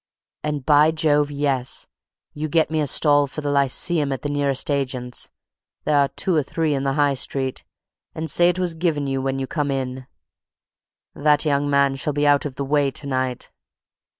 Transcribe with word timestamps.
And, 0.43 0.65
by 0.65 0.89
Jove, 0.89 1.29
yes! 1.29 1.85
You 2.33 2.49
get 2.49 2.71
me 2.71 2.81
a 2.81 2.87
stall 2.87 3.27
for 3.27 3.41
the 3.41 3.51
Lyceum 3.51 4.11
at 4.11 4.23
the 4.23 4.29
nearest 4.33 4.71
agent's; 4.71 5.29
there 5.83 5.95
are 5.95 6.07
two 6.07 6.35
or 6.35 6.41
three 6.41 6.73
in 6.73 6.83
High 6.83 7.13
Street; 7.13 7.63
and 8.15 8.27
say 8.27 8.49
it 8.49 8.57
was 8.57 8.73
given 8.73 9.05
you 9.05 9.21
when 9.21 9.37
you 9.37 9.45
come 9.45 9.69
in. 9.69 10.07
That 11.13 11.45
young 11.45 11.69
man 11.69 11.97
shall 11.97 12.13
be 12.13 12.25
out 12.25 12.45
of 12.47 12.55
the 12.55 12.65
way 12.65 12.89
to 12.89 13.05
night." 13.05 13.51